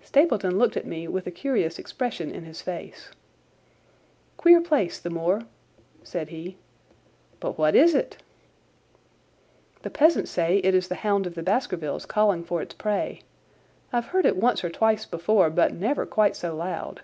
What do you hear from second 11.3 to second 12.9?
the Baskervilles calling for its